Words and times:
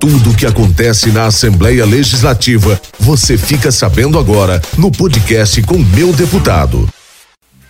Tudo 0.00 0.30
o 0.30 0.34
que 0.34 0.46
acontece 0.46 1.10
na 1.10 1.26
Assembleia 1.26 1.84
Legislativa, 1.84 2.80
você 2.98 3.36
fica 3.36 3.70
sabendo 3.70 4.18
agora 4.18 4.58
no 4.78 4.90
podcast 4.90 5.60
com 5.64 5.76
meu 5.76 6.10
deputado. 6.10 6.88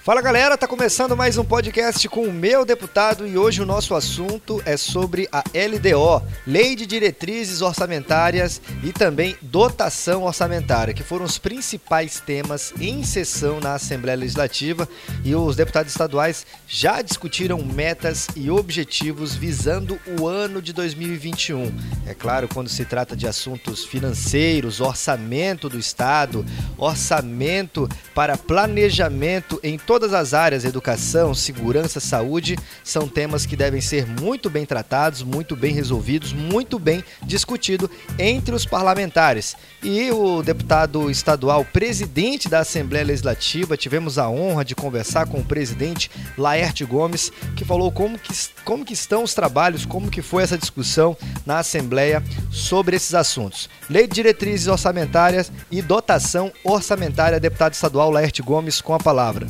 Fala 0.03 0.23
galera, 0.23 0.57
tá 0.57 0.67
começando 0.67 1.15
mais 1.15 1.37
um 1.37 1.45
podcast 1.45 2.09
com 2.09 2.23
o 2.23 2.33
meu 2.33 2.65
deputado 2.65 3.27
e 3.27 3.37
hoje 3.37 3.61
o 3.61 3.67
nosso 3.67 3.95
assunto 3.95 4.63
é 4.65 4.75
sobre 4.75 5.29
a 5.31 5.45
LDO, 5.51 6.27
Lei 6.47 6.75
de 6.75 6.87
Diretrizes 6.87 7.61
Orçamentárias 7.61 8.63
e 8.83 8.95
também 8.95 9.37
dotação 9.43 10.23
orçamentária, 10.23 10.95
que 10.95 11.03
foram 11.03 11.27
os 11.27 11.37
principais 11.37 12.19
temas 12.19 12.73
em 12.81 13.05
sessão 13.05 13.61
na 13.61 13.75
Assembleia 13.75 14.17
Legislativa 14.17 14.89
e 15.23 15.35
os 15.35 15.55
deputados 15.55 15.93
estaduais 15.93 16.47
já 16.67 17.03
discutiram 17.03 17.59
metas 17.63 18.27
e 18.35 18.51
objetivos 18.51 19.35
visando 19.35 20.01
o 20.19 20.27
ano 20.27 20.63
de 20.63 20.73
2021. 20.73 21.75
É 22.07 22.15
claro, 22.15 22.49
quando 22.49 22.71
se 22.71 22.87
trata 22.87 23.15
de 23.15 23.27
assuntos 23.27 23.85
financeiros, 23.85 24.81
orçamento 24.81 25.69
do 25.69 25.79
Estado, 25.79 26.43
orçamento 26.79 27.87
para 28.15 28.39
planejamento 28.39 29.61
em 29.63 29.77
todas 29.91 30.15
as 30.15 30.35
áreas, 30.35 30.65
educação, 30.65 31.35
segurança, 31.35 31.99
saúde, 31.99 32.57
são 32.85 33.09
temas 33.09 33.45
que 33.45 33.57
devem 33.57 33.81
ser 33.81 34.07
muito 34.07 34.49
bem 34.49 34.65
tratados, 34.65 35.25
muito 35.25 35.57
bem 35.57 35.75
resolvidos, 35.75 36.33
muito 36.33 36.79
bem 36.79 37.03
discutido 37.25 37.91
entre 38.17 38.55
os 38.55 38.65
parlamentares. 38.65 39.57
E 39.83 40.09
o 40.13 40.45
deputado 40.45 41.11
estadual, 41.11 41.65
presidente 41.65 42.49
da 42.49 42.61
Assembleia 42.61 43.05
Legislativa, 43.05 43.77
tivemos 43.77 44.17
a 44.17 44.31
honra 44.31 44.65
de 44.65 44.77
conversar 44.77 45.27
com 45.27 45.39
o 45.41 45.45
presidente 45.45 46.09
Laerte 46.39 46.85
Gomes, 46.85 47.33
que 47.57 47.65
falou 47.65 47.91
como 47.91 48.17
que, 48.17 48.33
como 48.65 48.85
que 48.85 48.93
estão 48.93 49.25
os 49.25 49.35
trabalhos, 49.35 49.85
como 49.85 50.09
que 50.09 50.23
foi 50.23 50.45
essa 50.45 50.57
discussão 50.57 51.17
na 51.45 51.59
Assembleia 51.59 52.23
sobre 52.49 52.95
esses 52.95 53.13
assuntos. 53.13 53.69
Lei 53.89 54.07
de 54.07 54.15
diretrizes 54.15 54.69
orçamentárias 54.69 55.51
e 55.69 55.83
dotação 55.83 56.53
orçamentária, 56.63 57.41
deputado 57.41 57.73
estadual 57.73 58.09
Laerte 58.09 58.41
Gomes, 58.41 58.81
com 58.81 58.95
a 58.95 58.99
palavra. 59.01 59.49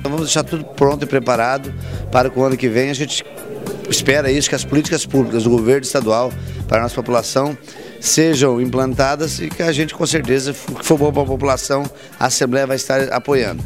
Então 0.00 0.10
vamos 0.10 0.26
deixar 0.26 0.42
tudo 0.42 0.64
pronto 0.64 1.04
e 1.04 1.06
preparado 1.06 1.72
para 2.10 2.30
que 2.30 2.38
o 2.38 2.42
ano 2.42 2.56
que 2.56 2.68
vem 2.68 2.90
a 2.90 2.94
gente 2.94 3.22
espera 3.88 4.32
isso, 4.32 4.48
que 4.48 4.54
as 4.54 4.64
políticas 4.64 5.04
públicas 5.04 5.44
do 5.44 5.50
governo 5.50 5.82
estadual 5.82 6.32
para 6.66 6.78
a 6.78 6.82
nossa 6.82 6.94
população 6.94 7.56
sejam 8.00 8.60
implantadas 8.60 9.40
e 9.40 9.50
que 9.50 9.62
a 9.62 9.70
gente 9.72 9.94
com 9.94 10.06
certeza, 10.06 10.54
que 10.54 10.84
for 10.84 10.96
bom 10.96 11.12
para 11.12 11.22
a 11.22 11.26
população, 11.26 11.84
a 12.18 12.26
Assembleia 12.26 12.66
vai 12.66 12.76
estar 12.76 13.12
apoiando. 13.12 13.62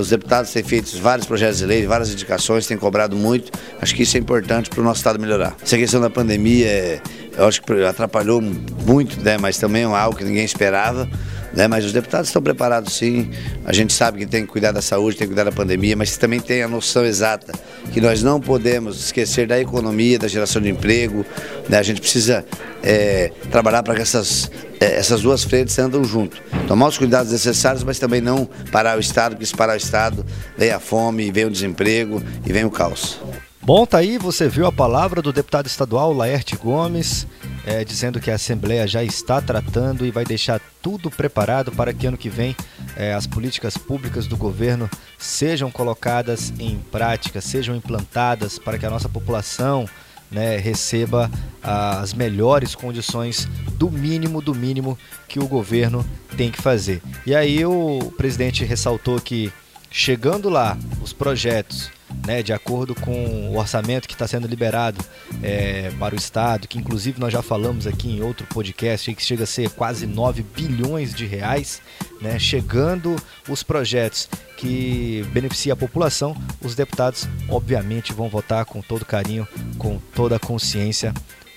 Os 0.00 0.10
deputados 0.10 0.52
têm 0.52 0.62
feito 0.62 0.96
vários 1.00 1.26
projetos 1.26 1.58
de 1.58 1.66
lei, 1.66 1.86
várias 1.86 2.12
indicações, 2.12 2.66
têm 2.66 2.76
cobrado 2.76 3.16
muito. 3.16 3.50
Acho 3.80 3.94
que 3.94 4.02
isso 4.02 4.16
é 4.16 4.20
importante 4.20 4.70
para 4.70 4.80
o 4.80 4.84
nosso 4.84 4.98
Estado 4.98 5.18
melhorar. 5.18 5.56
Essa 5.60 5.76
questão 5.76 6.00
da 6.00 6.08
pandemia, 6.08 6.66
é, 6.66 7.00
eu 7.36 7.46
acho 7.46 7.60
que 7.62 7.72
atrapalhou 7.84 8.40
muito, 8.40 9.20
né, 9.20 9.38
mas 9.38 9.58
também 9.58 9.82
é 9.82 9.86
algo 9.86 10.16
que 10.16 10.24
ninguém 10.24 10.44
esperava. 10.44 11.08
Né? 11.54 11.68
Mas 11.68 11.84
os 11.84 11.92
deputados 11.92 12.28
estão 12.28 12.42
preparados 12.42 12.94
sim. 12.94 13.30
A 13.64 13.72
gente 13.72 13.92
sabe 13.92 14.18
que 14.18 14.26
tem 14.26 14.42
que 14.42 14.48
cuidar 14.48 14.72
da 14.72 14.82
saúde, 14.82 15.16
tem 15.16 15.26
que 15.26 15.34
cuidar 15.34 15.44
da 15.44 15.52
pandemia, 15.52 15.96
mas 15.96 16.16
também 16.16 16.40
tem 16.40 16.62
a 16.62 16.68
noção 16.68 17.04
exata 17.04 17.52
que 17.92 18.00
nós 18.00 18.22
não 18.22 18.40
podemos 18.40 18.98
esquecer 19.04 19.46
da 19.46 19.58
economia, 19.58 20.18
da 20.18 20.28
geração 20.28 20.60
de 20.62 20.70
emprego. 20.70 21.24
Né? 21.68 21.78
A 21.78 21.82
gente 21.82 22.00
precisa 22.00 22.44
é, 22.82 23.30
trabalhar 23.50 23.82
para 23.82 23.94
que 23.94 24.02
essas, 24.02 24.50
é, 24.80 24.96
essas 24.96 25.22
duas 25.22 25.44
frentes 25.44 25.78
andam 25.78 26.02
junto. 26.04 26.42
Tomar 26.66 26.88
os 26.88 26.98
cuidados 26.98 27.32
necessários, 27.32 27.84
mas 27.84 27.98
também 27.98 28.20
não 28.20 28.48
parar 28.70 28.96
o 28.96 29.00
Estado, 29.00 29.32
porque 29.32 29.46
se 29.46 29.54
parar 29.54 29.74
o 29.74 29.76
Estado, 29.76 30.24
vem 30.56 30.70
a 30.70 30.80
fome, 30.80 31.30
vem 31.30 31.44
o 31.44 31.50
desemprego 31.50 32.22
e 32.46 32.52
vem 32.52 32.64
o 32.64 32.70
caos. 32.70 33.20
Bom, 33.64 33.86
tá 33.86 33.98
aí, 33.98 34.18
você 34.18 34.48
viu 34.48 34.66
a 34.66 34.72
palavra 34.72 35.22
do 35.22 35.32
deputado 35.32 35.68
estadual 35.68 36.12
Laerte 36.12 36.56
Gomes, 36.56 37.28
é, 37.64 37.84
dizendo 37.84 38.20
que 38.20 38.30
a 38.30 38.34
Assembleia 38.34 38.86
já 38.86 39.02
está 39.02 39.40
tratando 39.40 40.04
e 40.04 40.10
vai 40.10 40.24
deixar 40.24 40.60
tudo 40.80 41.10
preparado 41.10 41.70
para 41.72 41.92
que 41.92 42.06
ano 42.06 42.16
que 42.16 42.28
vem 42.28 42.56
é, 42.96 43.14
as 43.14 43.26
políticas 43.26 43.76
públicas 43.76 44.26
do 44.26 44.36
governo 44.36 44.90
sejam 45.18 45.70
colocadas 45.70 46.52
em 46.58 46.78
prática, 46.90 47.40
sejam 47.40 47.74
implantadas 47.76 48.58
para 48.58 48.78
que 48.78 48.86
a 48.86 48.90
nossa 48.90 49.08
população 49.08 49.88
né, 50.30 50.56
receba 50.56 51.30
as 51.62 52.14
melhores 52.14 52.74
condições 52.74 53.46
do 53.74 53.90
mínimo 53.90 54.40
do 54.40 54.54
mínimo 54.54 54.98
que 55.28 55.38
o 55.38 55.46
governo 55.46 56.04
tem 56.36 56.50
que 56.50 56.60
fazer. 56.60 57.02
E 57.26 57.34
aí 57.34 57.64
o 57.64 58.12
presidente 58.16 58.64
ressaltou 58.64 59.20
que 59.20 59.52
chegando 59.90 60.48
lá 60.48 60.76
os 61.02 61.12
projetos 61.12 61.90
né, 62.26 62.42
de 62.42 62.52
acordo 62.52 62.94
com 62.94 63.50
o 63.50 63.56
orçamento 63.58 64.06
que 64.06 64.14
está 64.14 64.26
sendo 64.26 64.46
liberado 64.46 65.04
é, 65.42 65.90
para 65.98 66.14
o 66.14 66.18
Estado, 66.18 66.68
que 66.68 66.78
inclusive 66.78 67.20
nós 67.20 67.32
já 67.32 67.42
falamos 67.42 67.86
aqui 67.86 68.08
em 68.08 68.22
outro 68.22 68.46
podcast, 68.46 69.14
que 69.14 69.24
chega 69.24 69.44
a 69.44 69.46
ser 69.46 69.70
quase 69.70 70.06
9 70.06 70.42
bilhões 70.42 71.14
de 71.14 71.26
reais, 71.26 71.82
né, 72.20 72.38
chegando 72.38 73.16
os 73.48 73.62
projetos 73.62 74.28
que 74.56 75.26
beneficiam 75.32 75.74
a 75.74 75.76
população, 75.76 76.36
os 76.60 76.74
deputados 76.74 77.28
obviamente 77.48 78.12
vão 78.12 78.28
votar 78.28 78.64
com 78.64 78.80
todo 78.80 79.04
carinho, 79.04 79.46
com 79.78 79.98
toda 80.14 80.36
a 80.36 80.38
consciência, 80.38 81.12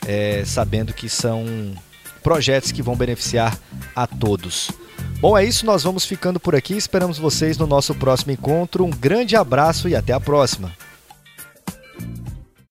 é, 0.08 0.44
sabendo 0.46 0.94
que 0.94 1.08
são 1.08 1.46
projetos 2.24 2.72
que 2.72 2.82
vão 2.82 2.96
beneficiar 2.96 3.56
a 3.96 4.08
todos. 4.08 4.72
Bom, 5.26 5.36
é 5.36 5.44
isso, 5.44 5.66
nós 5.66 5.82
vamos 5.82 6.06
ficando 6.06 6.40
por 6.40 6.56
aqui. 6.56 6.78
Esperamos 6.78 7.18
vocês 7.18 7.58
no 7.58 7.66
nosso 7.66 7.96
próximo 7.96 8.32
encontro. 8.32 8.86
Um 8.86 8.92
grande 8.92 9.36
abraço 9.36 9.90
e 9.90 9.96
até 9.96 10.14
a 10.14 10.20
próxima. 10.20 10.72